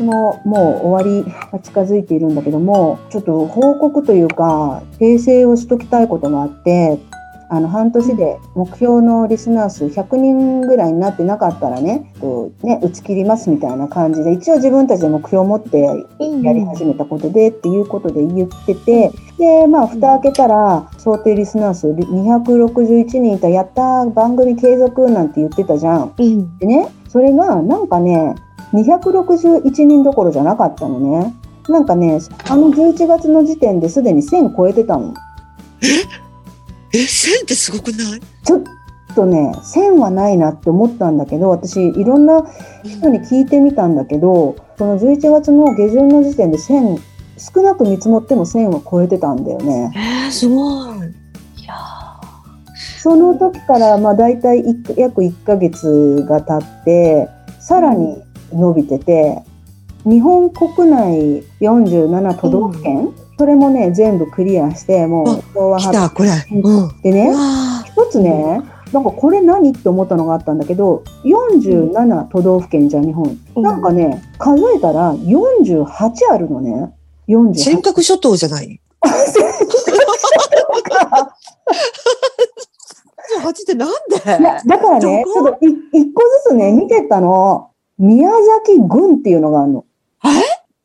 [0.00, 6.98] 年ももう終わりが近づいているんだけどもちょっと報告というか訂正をしときたいことがあって
[7.52, 15.94] あの半年で目標のリスナー数100人ぐらいになってなかったらねとね打ち切りますみたいな感じで一応自分たちで目標を持ってや
[16.52, 26.14] り始めたことでっていうことで言っててでまあ蓋開けたら想定リスナー数261人いたやった番組継続なんて言ってたじゃん。
[26.60, 28.36] でねそれがなんかね
[28.72, 31.34] 261人どころじゃなかったのね。
[31.68, 35.14] なんかねあの11月の時点ですでに1000超えてたの。
[36.92, 38.20] え、1000ってすごくない？
[38.44, 38.62] ちょっ
[39.14, 42.44] とね1000はないなって思ったんだけど私いろんな
[42.84, 46.98] 人に聞いてみたんだけどその11月の下旬の時点で1000
[47.38, 49.92] 少なく見積もっても1000は超えてたんだよね。
[49.96, 50.98] えー、すごい。
[51.62, 51.74] いや
[53.02, 57.28] その時からまあ大体1約1ヶ月が経って
[57.60, 59.42] さらに伸びてて
[60.04, 66.30] 日本国内47都道府県、それもね全部クリアしてもう昭和ー来た、これ。
[66.52, 67.02] うん。
[67.02, 73.62] でねわ一つねなんかこれ何って思ったのがあったんだけど47都道府県じゃん日本、うん。
[73.62, 75.86] なんかね数えたら48
[76.32, 76.92] あるのね。
[77.28, 78.80] ー尖48閣諸島じゃない？
[83.42, 84.16] 八ってなんで？
[84.18, 87.70] だからねちょっとい一個ずつね見てったの
[88.00, 88.30] 宮
[88.64, 89.84] 崎郡っていうのがあるの。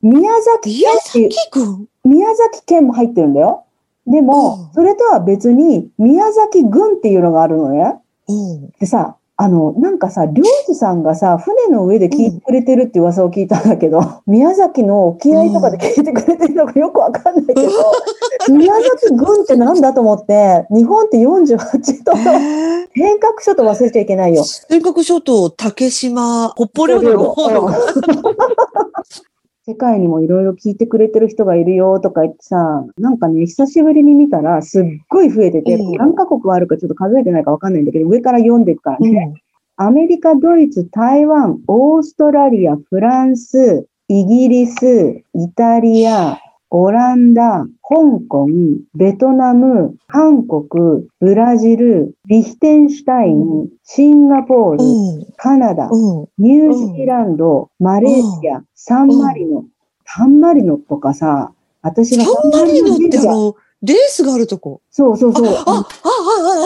[0.01, 3.65] 宮崎宮県っていう宮崎県も入ってるんだよ。
[4.05, 4.73] でも、うん。
[4.73, 7.95] それとは別に宮崎郡っていうのがあるのね。
[8.27, 8.69] うん。
[8.79, 17.61] でさ、あの、なんかさ、漁師さんがさ、船の上で聞いてくれてるって噂を聞いたんだけど、 宮崎の沖合とかで聞いてくれてるのかよくわかんないけど、
[18.55, 24.45] 宮崎郡ってなんだと思って、日本って48と、えー尖閣諸島忘れちゃいけないよ。
[24.45, 27.69] 尖閣諸島、竹島、北方領土の方の。
[29.67, 35.97] 世界にもいろいろ聞いてくれてる人がいるよとか言ってさ、なんかね、久しぶりに見たらすっごい増えてて、うん。
[35.97, 39.33] 何カ国あるかちょっと数えてないかわかんないんだけど、上から読んでいくからね。
[39.33, 39.85] うん。
[39.87, 46.37] アメリカ、ドイツ、台湾、オーストラリア、フランス、イギリス、イタリア、
[46.71, 48.47] オランダ、香港、
[48.95, 55.27] ベトナム、韓国、ブラジル、リヒテンシュタイン、シンガポール、うん。
[55.37, 56.27] カナダ、うん。
[56.37, 59.65] ニュージーランド、マレーシア、サンマリノ。
[60.05, 64.81] サンマリノとかさ、私がサンマリノってあの、レースがあるとこ。
[64.89, 65.47] そうそうそう。
[65.47, 65.85] あ、あ、あ、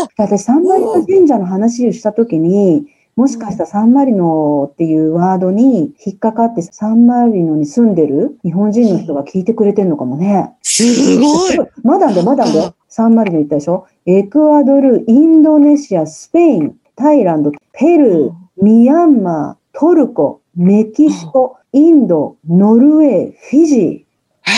[0.04, 2.88] あ、私、サンマリノ神社の話をしたときに、
[3.20, 10.56] もしかしたらサンマリノっていうワードに引っかかって、サンマリノに住んでる日本人の人が聞いてくれてるのかもね。
[10.62, 11.58] すごい。
[11.84, 12.72] まだんで、まだんで。
[12.88, 13.88] サンマリノ行ったでしょ？
[14.06, 24.06] エクアドル、インドネシア、スペイン、タイランド、ペルー、ミャンマー、トルコ、メキシコ、インド、ノルウェー、フィジ
[24.48, 24.52] え？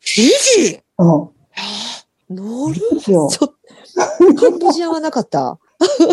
[0.00, 0.12] フィ
[0.66, 0.80] ジー？
[0.98, 1.28] うんー
[2.28, 3.54] ノルフィジーよちょ
[4.34, 5.58] カンボジアはなかった。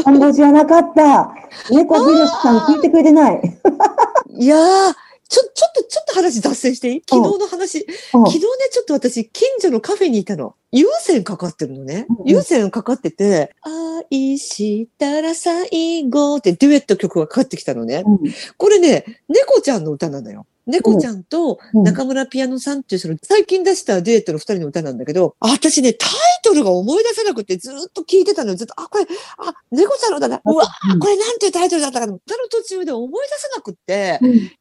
[0.03, 1.33] カンボジアなかった。
[1.69, 3.59] 猫ひろしさん聞いてくれてない。
[4.29, 4.93] いやー、
[5.27, 7.03] ちょ、ちょっと、ちょっと話脱線していい？
[7.09, 7.79] 昨日の話。
[7.79, 10.55] うん昨日ね、ちょっと私、近所のカフェにいたの。
[10.71, 12.23] 有線かかってるのねうんう。
[12.23, 13.53] ん有線かかってて、
[14.11, 18.03] 愛したら最後ってデュエット曲がかかってきたのね。
[18.05, 18.19] うん
[18.57, 20.45] これね、猫ちゃんの歌なのよ。
[20.71, 21.83] 猫ちゃんとうん。
[21.83, 26.09] 中村ピアノさんっていうその最近出したデュエットの二人の歌なんだけど、あ私ね、タイ
[26.43, 28.55] トルが思い出せなくてずっと聞いてたのよ。
[28.55, 29.05] ずっと、あ、これ、
[29.37, 30.41] あ、猫ちゃんの歌だ。
[30.43, 34.51] うわ、うんこれなんていうタイトルだったかな歌の途中で思い出せなくって、うん。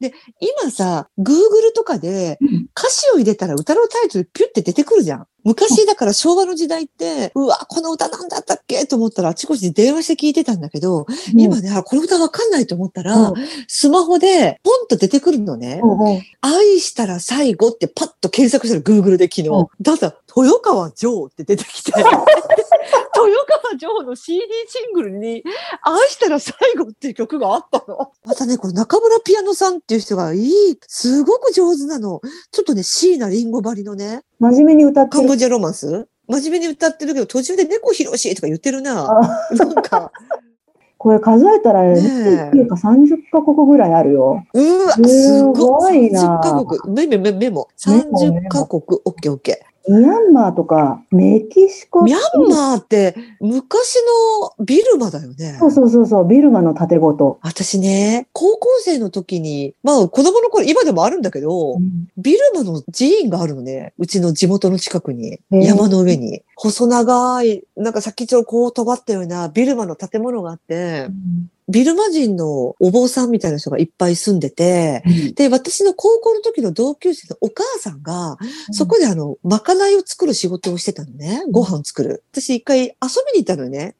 [0.62, 1.34] 今さ、Google
[1.75, 2.66] とかでうん。
[2.77, 5.27] 歌詞を入れたら歌のタイトルピュって出てくるじゃん。
[5.44, 8.86] 昔だから昭和の時代って、うわ、この歌なんだったっけ？
[8.86, 13.34] と思ったらあちこちで電話して聞いてたんだけど、今ね、あ、この歌わかんないと思ったら、うん。
[13.66, 15.80] スマホでポンと出てくるのね。
[15.82, 16.22] うんうん。
[16.41, 19.48] 愛したら最後ってパッと検索したら Google で昨日。
[19.48, 19.66] うん。
[19.80, 21.92] だったら、豊川城って出てきて、
[23.16, 25.42] 豊川城の CD シングルに、
[25.82, 28.12] 愛したら最後っていう曲があったの。
[28.24, 32.21] またね、この中村ピアノさんっていう人がいい、すごく上手なの。
[32.50, 35.21] ちょっとね、椎名林檎張りのね、真面目に歌ってる。
[35.21, 39.10] カンボジアロマンス真面目に歌ってるけど、途中で猫ひろしとか言ってるな。
[39.10, 40.12] あなんか、
[40.97, 44.44] これ数えたら、ねえ29か30カ国ぐらいあるよ。
[44.53, 46.09] うわ、すすごごい。
[46.09, 46.94] いな30カ国。
[46.94, 47.68] メモ、メモ、メモ。
[47.86, 49.00] メモ30カ国。
[49.04, 49.69] オッケーオッケー。
[49.91, 52.04] ミャンマーとか、メキシコ。
[52.04, 53.97] ミャンマーって昔
[54.60, 55.57] のビルマだよね。
[55.59, 57.41] そうそうそうそう、ビルマの盾ごと。
[57.42, 61.78] 私ね、高校生の時に、まあ子供の頃、今でもあるんだけど、
[62.16, 63.92] ビルマの寺院があるのね。
[63.98, 66.42] うちの地元の近くに、山の上に。
[66.62, 71.09] 細長い、なんか先っちょこう飛ばったようなビルマの建物があって、
[71.71, 75.03] ビルマ人のお坊さんみたいな人がいっぱい住んでて、
[75.36, 78.36] で、私の高校の時の同級生のお母さんが、
[78.72, 81.45] そこであの、まかないを作る仕事をしてたのね。
[81.51, 82.24] ご飯作る。
[82.30, 82.89] 私一回遊
[83.33, 83.95] びに行ったのね。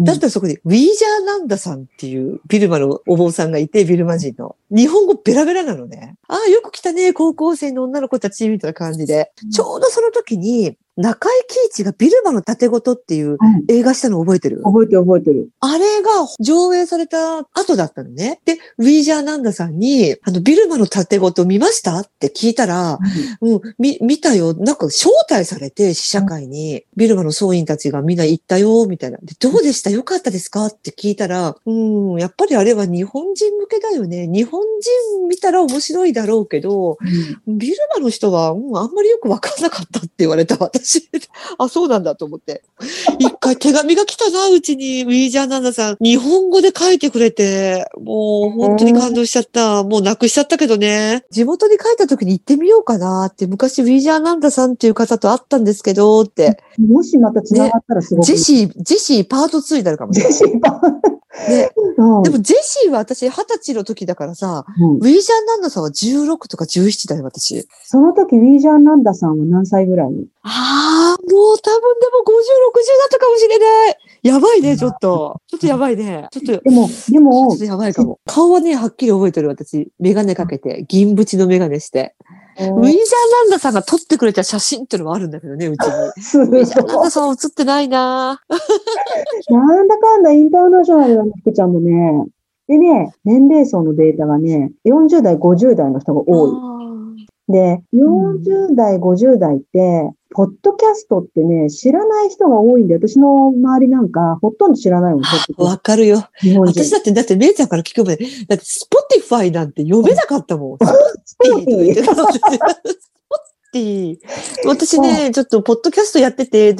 [0.00, 4.56] だったらそこで、ウィージャーナンダさんっていうビルマのお坊さんがいて、ビルマ人の。
[4.70, 6.16] 日本語ベラベラなのね。
[6.28, 9.32] ああ、よく来たね、高校生の女の子たち、みたいな感じで。
[9.50, 15.48] ちょうどその時に、中井貴一がビルマの盾ごとっていう映画したの覚えてる、覚えてる覚えてる。
[15.60, 16.10] あれが
[16.40, 18.40] 上映された後だったのね。
[18.44, 21.98] で、ウィージャーナンダさんに、あの、ビルマの盾ごと見ました？
[21.98, 22.98] って聞いたら、
[23.40, 24.54] うん、み、見たよ。
[24.54, 29.18] なんか招待されて、試写会に、ビルマの総員たちがみんな行ったよ、みたいな。
[29.22, 29.88] で、どうでした？
[29.88, 30.66] よかったですか？
[30.66, 34.26] って聞いたら、うん、やっぱりあれは日本人向けだよね。
[34.26, 36.98] 日本人見たら面白いだろうけど、
[37.46, 40.81] ビルマの人は、うん、あんまりよくわかんなかったって言われた私。
[41.58, 42.62] あ、そうなんだと思って。
[43.18, 45.96] 一回手紙が来たな、うちに、ウィージャーナンダさん。
[46.00, 49.82] 日本語で書いてくれて、もう本当に感動しちゃった。
[49.84, 51.24] もうなくしちゃったけどね。
[51.30, 56.58] 地元に帰った時に行ってみようかなって、昔ウィージャーナンダさんっていう方と会ったんですけど、って。
[56.78, 58.26] もしまた繋がったらすごく。
[58.26, 60.32] ジェシー、ジェシーパート2になるかもしれない。
[60.32, 60.80] ジェシーパ
[61.48, 67.66] ね、うんでもジェシーは私二十歳の時だからさ、うんウィージャーナンダさんは16とか17だよ、私。
[67.84, 70.10] その時、ウィージャーナンダさんは何歳ぐらい？
[70.10, 73.96] にああ、もう多分でも50、60だったかもしれない。
[74.22, 75.40] やばいね、ちょっと。
[75.48, 76.28] ちょっとやばいね。
[76.30, 78.20] ちょっと、でも、でちょもっと、やばいかも。
[78.26, 79.90] 顔はね、はっきり覚えてる、私。
[79.98, 82.14] メガネかけて、銀縁のメガネして。
[82.58, 85.92] ウィージャーナンダさんが撮ってくれた写真っていうのもあるんだけどね、うちに。
[86.44, 88.40] ウィージャーナンダさんは写ってないな。
[89.48, 92.26] なんだかんだインターナショナルな福ちゃんもね、
[92.68, 96.50] でね、年齢層のデータがね、40代、50代の人が多い。
[97.52, 105.22] で、40代、50代って、ポッドキャストってね、知らない人が多いんで、私の周りなんか、ほとんど知らないもん、
[105.58, 106.24] わかるよ。
[106.66, 110.78] 私だって、だって、姉ちゃんから聞くまで、だって、 Spotify なんて読めなかったもん。
[111.24, 112.02] スポーティー。
[112.02, 112.26] スポッ
[113.72, 114.18] ティ。
[114.66, 116.74] 私ね、ちょっと、ポッドキャストやってて、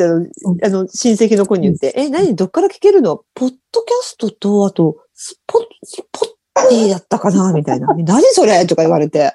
[0.62, 2.34] あの、親戚の子に言って、え、何？
[2.34, 3.22] どっから聞けるの？
[3.34, 5.61] ポッドキャストと、あと、スポ、
[6.62, 7.88] スポッティだったかなみたいな。
[7.94, 8.66] 何それ？
[8.66, 9.32] とか言われて。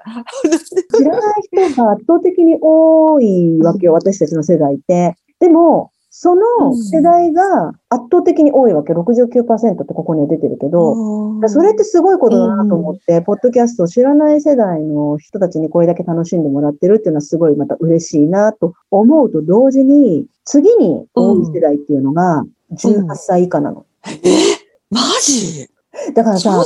[0.95, 5.15] 知らない人が圧倒的に多いわけよ、私たちの世代って。
[5.39, 8.93] でも、その世代が圧倒的に多いわけ。
[8.93, 10.95] 69%ってここには出てるけど、
[11.47, 23.85] それってすごいことだなと思って、ポッドキャストを知らない世代の人たちにこれだけ楽しんでもらってるっていうのはすごいまた嬉しいなと思うと同時に、次に多い世代っていうのが18歳以下なの。
[24.89, 25.69] マジ？
[26.13, 26.63] だからさ。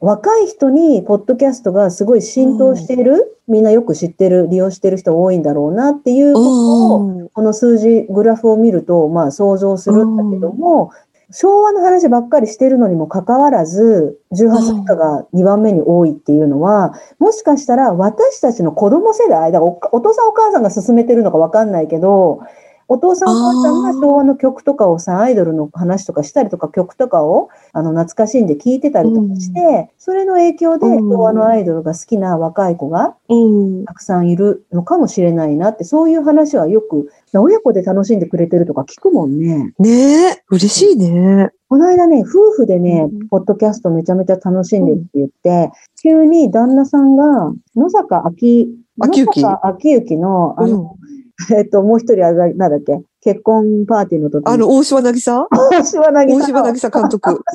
[0.00, 7.28] 若い人にポッドキャストがすごい浸透している、みんなよく知ってる、利用してる人多いんだろうなっていうことを、うん。
[7.28, 10.90] この数字、グラフを見ると、まあ想像するんだけども、
[11.30, 22.40] 昭和の話ばっかりしてるのにもかかわらず、18歳以下が2番目に多いっていうのは、もしかしたら私たちの子供世代、だからおお父さんお母さんが勧めてるのかわかんないけど、
[22.88, 33.34] お父さんお母さんが昭和の曲とかをさ、アイドルの話とかしたりとか、曲とかをあの懐かしんで聴いてたりとかして、それの影響でうん昭和のアイドルが好きな若い子がう
[33.82, 33.84] ん。
[33.84, 39.74] たくさんいるのかもしれないなって、そういう話はよく、親子で楽しんでくれてるとか聞くもんね。
[39.78, 41.50] ねえ、嬉しいね。
[41.68, 50.96] この間ね、夫婦でねうん、ポッドキャストめちゃめちゃ楽しんでるって言って、急に旦那さんが、野坂秋、野坂秋行の、あの、
[51.54, 54.52] えっと、もう一人あれだ、なんだっけ、結婚パーティーの時に。
[54.52, 55.46] あの、大島渚？
[55.50, 57.40] 大島渚大島渚監督。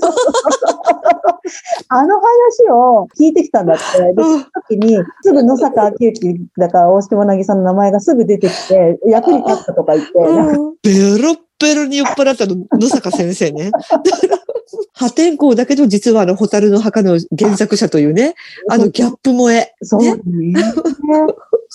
[1.89, 3.81] あの話を聞いてきたんだって。
[4.13, 13.71] で、その時に、すぐ野坂秋行だから大島渚の名前がすぐ出てきて、役に立ったとか言って、ベロッベロに酔っ払ったの、野坂先生ね。
[14.93, 18.35] 破天荒だけど、実はあの、ホタルの墓の原作者というね、
[18.69, 19.73] あの、ギャップ萌え。
[19.81, 20.53] そうだね。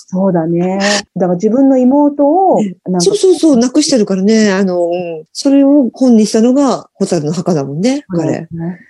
[0.09, 0.79] そうだね。
[1.15, 2.61] だから自分の妹を、
[2.99, 8.47] そうそうそう、なくしてるからね、あの、うんそれを本にしたのが、ホタルの墓だもんね、彼。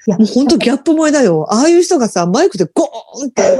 [0.07, 1.47] いやもう本当 ギャップ萌えだよ。
[1.49, 3.43] ああいう人がさ、マイクでゴーンって。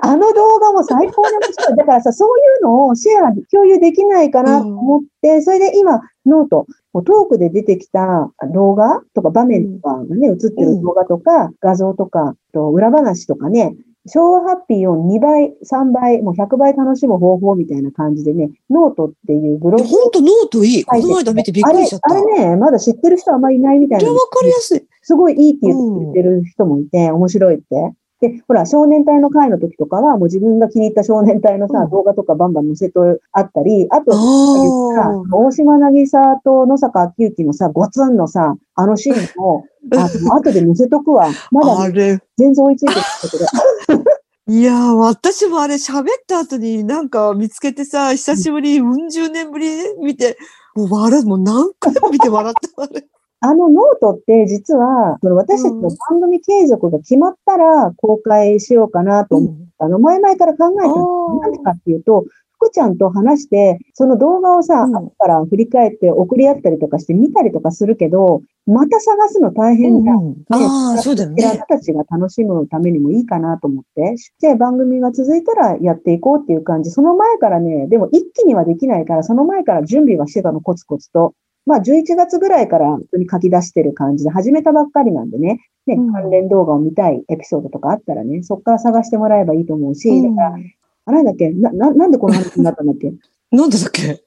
[0.00, 1.76] あの動画も最高に面白い。
[1.76, 5.08] だからさ、そういうのをシェア、共有できないかなと思って、
[5.42, 13.74] それで今、ノート、トークで出てきた動画とか場面とかがね、映ってる動画とか、画像とか、と裏話とかね、
[14.06, 20.84] 昭和ハッピーを2倍、3倍、もう100倍楽しむ方法みたいな感じでね、ノートっていうブログを本当ノートいい。
[20.84, 22.14] この間見てびっくりしちゃった。
[22.14, 24.86] あれ、あれね、まだ知ってる人あんまりいないみたいなわかりやすい。
[25.02, 27.92] すごいいいって言ってる人もいて、面白いって。
[28.20, 33.00] で、ほら、少年隊の会の時とかは、もう自分が気に入った少年隊のさ、うん動画とかバンバン載せと
[33.32, 41.28] あったり、あと、あさ大島渚と野坂昭之のさ、ゴツンのさ、あのシーンも、あの後で載せとくわ。
[41.50, 42.18] まだれ。
[42.36, 44.04] 全然追いついてないけど。
[44.50, 50.38] いやー、私もあれ喋った後になんか見つけてさ、久しぶり、うん十年ぶりに見て、
[50.74, 53.17] もう笑う、もう何回も見て笑った。
[53.40, 59.98] あのノートって実は、その私たちの番組継続が決まったら公開しようかなと思ったの。
[60.00, 61.40] 前々から考えたの。
[61.40, 62.24] なんでかっていうと、
[62.60, 70.18] 福ちゃんと話して、その動画をさ、うん後から振り返って送り合ったりとかして見たりとかするけど、また探すの大変じゃん。
[70.18, 71.64] うんああ、そうだよね。
[71.68, 76.90] たちが楽しむためにもいいかなと思って、で、番組が続いたらやっていこうっていう感じ。
[76.90, 81.34] その前からね、でも一気にはできないから、その前から準備はしてたの、コツコツと。
[81.68, 86.12] まあ、11月ぐらいから本当に書き出してる感じで、始めたばっかりなんでね、ね、うん。
[86.12, 90.56] 関連動画を見たいエピソードとかあったらね、そこから探してもらえばいいと思うし、だから、
[91.04, 93.12] あれだっけな、な、なんでこの話になったんだっけ？
[93.52, 94.22] なんでだっけ？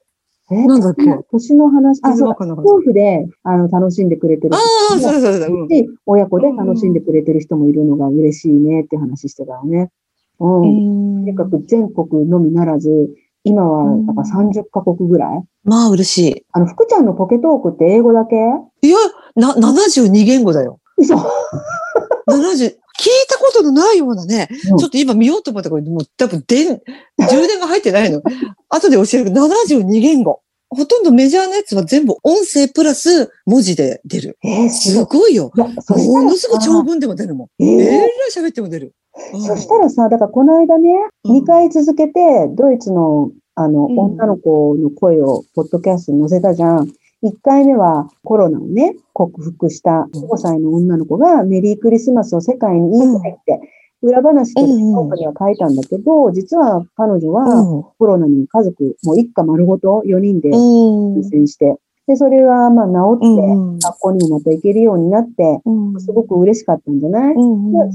[0.52, 0.66] え？
[0.66, 1.02] なんだっけ？
[1.32, 4.54] 年の話、あ、そう夫婦で、あの、楽しんでくれてる。
[4.54, 4.58] あ
[4.94, 5.46] あ、そうだそうだ。
[5.48, 5.68] う。
[6.06, 9.90] 親子で楽しんでくれてる人もいるのが嬉しいねって話してたよね。
[10.40, 10.62] うん。
[10.62, 11.24] うん。
[11.24, 13.10] とにかく全国のみならず、
[13.44, 15.42] 今は、うんだから30カ国ぐらい？
[15.64, 18.36] まあ嬉しあの、福ちゃんのポケトークって英語だけ？
[18.82, 18.88] い。
[18.88, 18.96] いや、
[19.36, 20.80] な、72言語だよ。
[20.96, 21.14] 嘘。
[21.16, 21.22] 70、
[22.28, 22.74] 聞い
[23.28, 26.80] たことのないようなね、うんちょっと今見ようと思ったけど、もう多分電、
[27.18, 28.22] 充電が入ってないの。
[28.68, 30.40] 後で教えるけど、72言語。
[30.74, 34.38] ほとんどメジャーなやつは全部音声プラス文字で出る。
[34.42, 35.34] えー、すすごい。
[35.34, 35.50] よ。
[35.54, 35.68] も
[36.22, 37.62] のすごい長さ、文でも出るもん。
[37.62, 38.94] えええらーい喋っても出る。
[39.34, 39.40] うん。
[39.42, 40.90] そしたらさ、だからこの間ね、
[41.24, 41.36] うん。
[41.38, 43.98] 2回続けて、ドイツの、あの、うん。
[43.98, 46.88] 女の子の声を、ポッドキャストに載せたじゃん。
[47.22, 53.60] 1回目はコロナをね、克服した5歳の女の子がメリークリスマスを世界に言いたいって、
[54.02, 54.92] 裏話としてうんうん。
[54.92, 57.82] ノートには書いたんだけど、実は彼女はうん。
[57.96, 61.14] コロナに家族、もう一家丸ごと4人でうん。
[61.14, 61.76] 感染して、
[62.08, 67.34] で、それがまあ治って、うん学校にもまた行けるようになって、うんすごく嬉しかったんじゃない、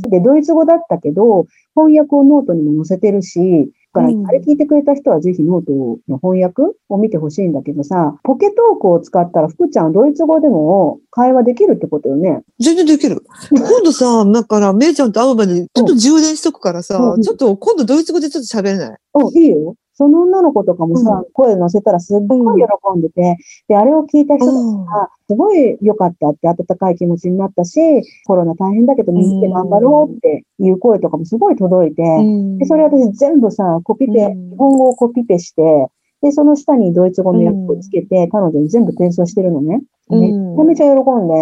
[0.09, 1.45] で、ドイツ語だったけど、
[1.75, 5.71] 翻訳をノートにも載せてるし、だから、うんあれ聞いてくれた人はぜひノート
[6.07, 12.43] の翻訳を見てほしいんだけどさ、ポケトークを使ったら福ちゃんはドイツ語でも会話できるってことよね？
[12.59, 13.23] 全然できる。
[13.51, 18.97] 今度さ、だから、めいちゃんと会う前に、ちょっと充電しとくからさ、うんちょっと今度ドイツ語でちょっと喋れない？
[19.15, 19.75] うん、いいよ。
[19.97, 23.35] その女の子とかもさ、声載せたらすっごい喜んでて、
[23.67, 24.55] で、あれを聞いた人たち
[24.91, 27.79] が、すごい良かったって温かい気持ちになったし、
[28.27, 32.57] コロナ大変だけどみんなで頑張ろうっていう声とかもすごい届いて、うん。
[32.59, 34.49] で、それ私全部さ、コピペ、うん。
[34.51, 35.87] 日本語をコピペして、
[36.21, 39.81] で、その下にドイツ語の訳をつけて、彼女に全部転送してるのね。
[40.09, 40.19] うん。
[40.19, 41.33] めちゃめちゃ喜んで、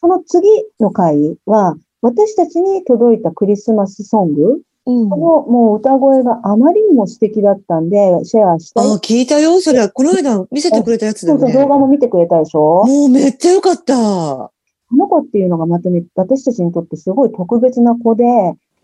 [0.00, 0.48] その次
[0.80, 8.86] の回は、私たちに届いたクリスマスソング、うんこのもう歌声があまりにも素敵だったんで、シェアしたい。
[8.86, 9.60] あ、聞いたよ。
[9.60, 11.62] それは、この間見せてくれたやつだそうそう、よね。
[11.62, 13.94] 動画も見てくれたでしょもうめっちゃ良かった。
[13.94, 14.50] こ
[14.92, 18.24] の子っていうのがまたね、私たちにとってすごい特別な子で、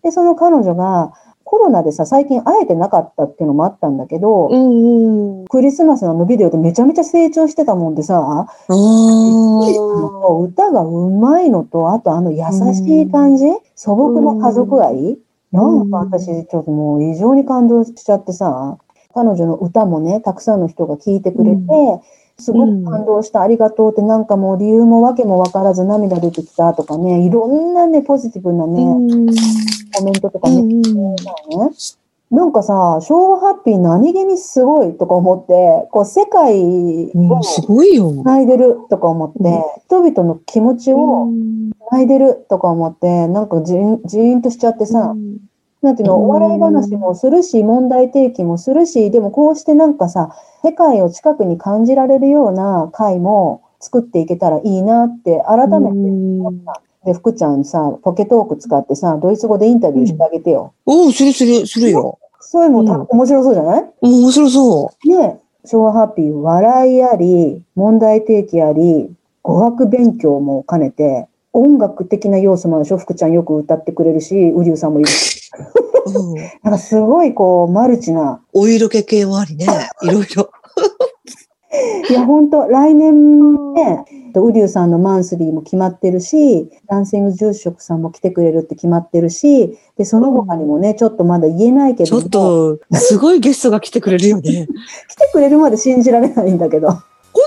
[0.02, 1.12] で、その彼女が
[1.44, 5.44] コロナでさ、最近会えてなかったっていうのもあったんだけど、んうん。
[5.46, 8.76] クリスマスのビデオでめちゃめちゃ成長してたもんでさ、 歌
[10.70, 15.18] がうまいのと、あとあの優しい感じ、素朴な家族愛、
[15.52, 18.78] なんか私ちょっともう異常に感動しちゃってさ、
[19.14, 21.62] 彼女の歌もね、たくさんの人が聴いてくれて、
[22.38, 29.26] すごく感動した、ありがとうってなんかもう理由も訳もわからず涙出てきたとかね、いろんなね、ポジティブなね、うん。
[29.92, 30.84] コメントとかね、ね
[32.30, 37.40] なんかさ、昭和ハッピー何気にすごいとか思って、こう世界を
[37.84, 38.12] いよ。
[38.22, 40.12] 繋いでるとか思って、うん。
[40.12, 41.28] 人々の気持ちを
[41.90, 45.16] 繋いでるとか思って、なんかじんじーんとしちゃってさ、
[45.82, 46.22] なんていうの、うん。
[46.26, 50.30] お笑い話もするし、問題提起もするし、でもこうしてなんかさ、
[50.62, 56.80] 世界を近くに感じられるような会も作っていけたらいいなって改めて思った。
[57.04, 60.74] で、福ちゃんさ、ポケトーク使ってさ、ドイツ語でインタビューしてあげてよ。
[60.86, 62.18] おお、するする、するよ。
[62.40, 63.84] そういうのたうん面白そうじゃない？
[64.02, 69.10] うん面白そね昭和ハッピー、笑いあり、問題提起あり、
[69.42, 72.98] 語学勉強も兼ねて、音楽的な要素もあるでしょ？
[72.98, 75.08] 福ちゃんよく歌ってくれるし、ウリュウさんもいる
[76.64, 78.40] なんかすごいこう、マルチな。
[78.52, 79.66] お色気系もありね。
[80.02, 80.50] いろいろ。
[82.08, 94.66] いや、本当来年ね、ウリュウさんのマンスリーも決まってるし、ダンシング住職さんも来てくれるって決まってるし、で、その他にもね、ちょっとまだ言えないけちょっと、すごいゲストが来てくれるよね。
[95.08, 96.88] 来てくれるまで信じられないんだけど。
[96.88, 97.00] 今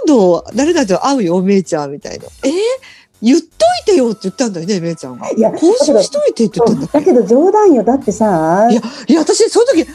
[0.08, 2.25] 度、誰々と会うよ、めいちゃん、みたいな。
[2.44, 2.53] えー？
[3.22, 5.30] 言っといてよって言ったんだよね、めいちゃんが。
[5.30, 7.84] いや、交渉しといてって言ったんだだけど冗談よ。
[7.84, 9.88] だってさ、いや、いや、私、その時、は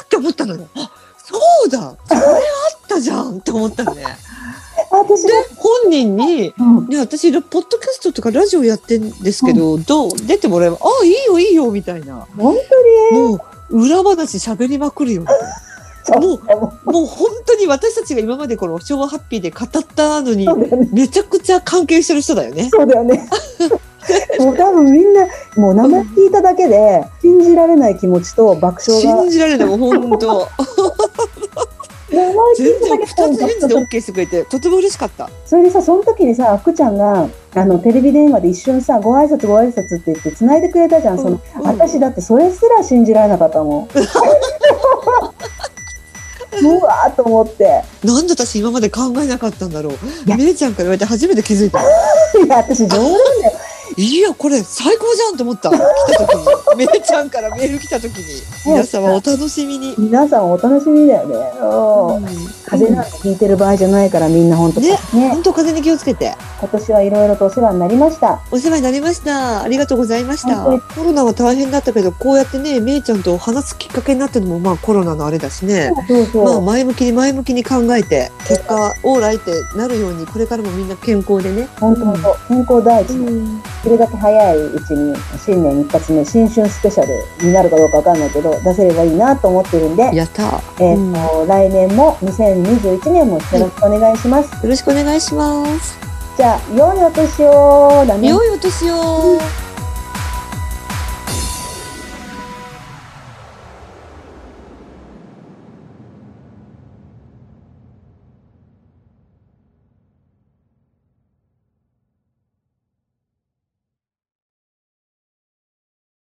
[0.00, 0.66] ぁって思ったのよ。
[0.74, 4.04] あ、そうだそれあったじゃんって思ったのね。
[4.90, 10.10] 私で、本人に、うんね、私、ポッドキャストとかラジオやってんですけど、どう？
[10.26, 12.26] 出てもらえば、あ、いいよ、いいよ、みたいな。
[12.36, 12.56] 本
[13.12, 13.34] も
[13.70, 15.24] う、裏話喋りまくるよ。
[16.04, 20.88] 当に もう、もう本当に私たちが今までこの昭和ハッピーで語ったのにね。
[20.92, 22.68] めちゃくちゃ関係してる人だよね。
[22.70, 23.28] そうだよね。
[24.40, 29.22] もう多分みんな、もう名前聞いただけで、信じられない気持ちと爆笑が。
[29.22, 30.48] 信じられない、もう本当。
[32.20, 35.30] 名前聞全然二つ返事で OK してくれて、とても嬉しかった。
[35.46, 41.18] それでさ、その時にさ、福ちゃんが、あの、テレビ電話で一緒にさ、ご挨拶ご挨拶って言って繋いでくれたじゃん。
[41.18, 43.88] その、うん私だってそれすら信じられなかったもん。
[46.62, 47.82] うわーと思って。
[48.04, 49.94] なんで私今まで考えなかったんだろう。
[50.36, 51.80] めいちゃんから言われて初めて気づいた。
[52.44, 53.08] いや、私冗談。
[53.96, 55.70] いや、これ最高じゃんと思った。
[55.70, 55.78] 来
[56.16, 56.76] た時に。
[56.76, 58.42] めいちゃんからメール来た時に。
[58.64, 59.94] 皆様お楽しみに。
[59.98, 61.36] 皆さんお楽しみだよね。
[61.36, 64.96] うん風邪なんてひいてる場合じゃないからみんな本当ねね
[65.30, 66.36] 本当風に気をつけて。
[66.60, 68.40] 今年はいろいろとお世話になりました。
[68.50, 69.62] お世話になりました。
[69.62, 70.62] ありがとうございました。
[70.62, 75.92] 本コロナは大変だったけど、こうやってね、めいちゃんと話すきっかけになったのも、まあコロナのあれだしね。
[76.34, 81.68] まあ前向きに前向きに考えて、結果、オーライってなるように、これからもみんな健康でね。
[81.80, 90.42] 本当本当健康第一、うんるだけ早いうちに新年一発目新春スペシャルになるかどうかわかんないけど出せればいいなと思ってるんで、やった。
[90.44, 94.66] よえーと来年も2021年もよろしくお願いします。
[94.66, 95.98] ろしくお願いします。
[96.36, 98.28] じゃあ良いお年をだね。
[98.28, 99.38] 良いお年を。